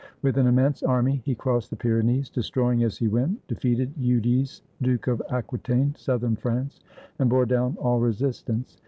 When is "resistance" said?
7.99-8.79